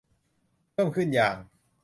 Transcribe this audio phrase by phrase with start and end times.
[0.73, 1.37] เพิ่มขึ้นอย่าง